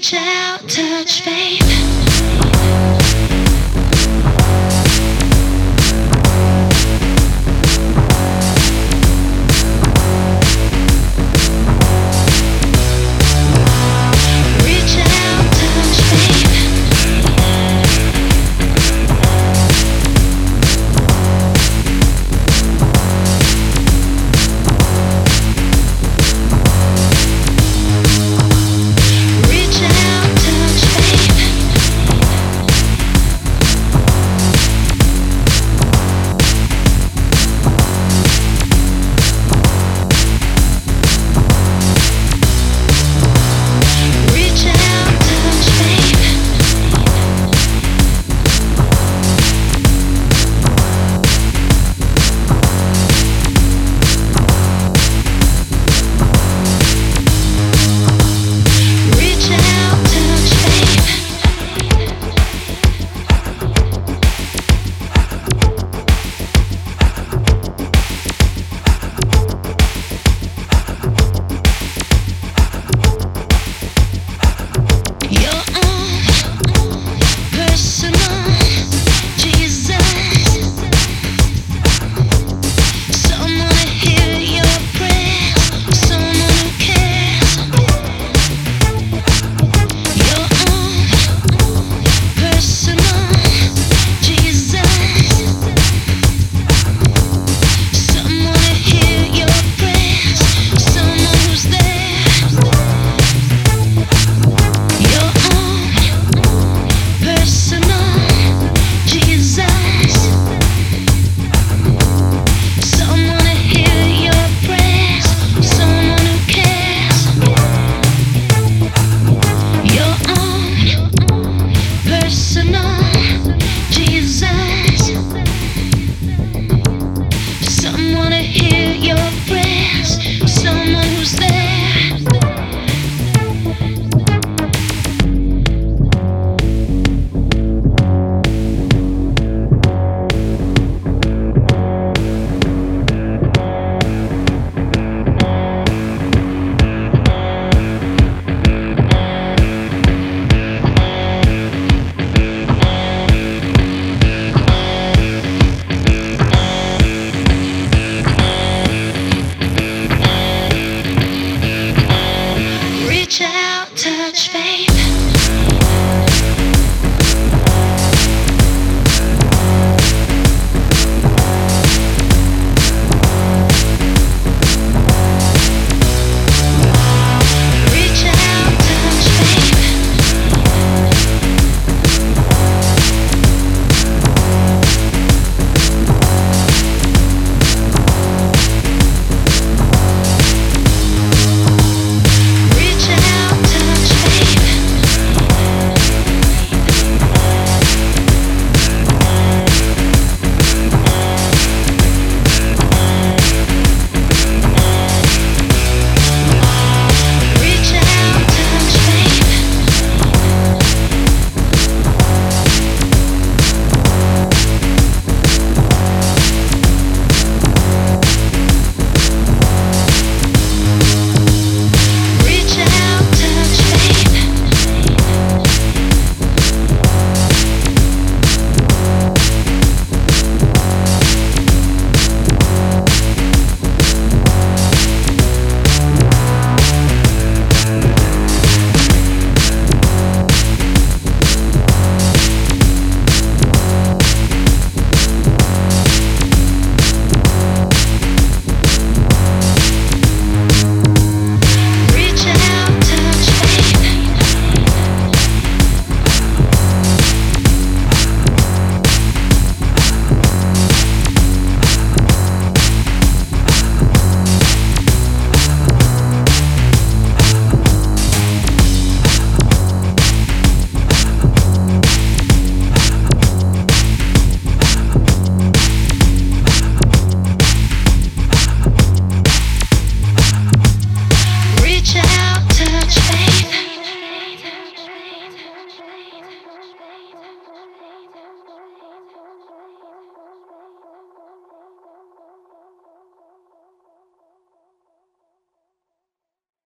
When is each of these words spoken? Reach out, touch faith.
Reach 0.00 0.14
out, 0.14 0.66
touch 0.66 1.20
faith. 1.20 1.99